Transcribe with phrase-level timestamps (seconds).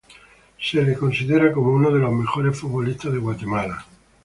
[0.59, 3.85] Se le considera como uno de los mejores futbolistas de Guatemala.